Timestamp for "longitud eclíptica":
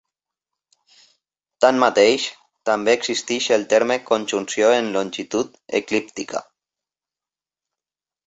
4.97-6.45